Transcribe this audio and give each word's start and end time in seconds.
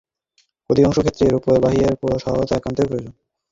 অধিকাংশ 0.69 0.97
ক্ষেত্রে 1.01 1.23
এরূপ 1.27 1.43
বাহিরের 1.63 1.93
সহায়তা 2.23 2.53
একান্তই 2.57 2.87
প্রয়োজন। 2.89 3.13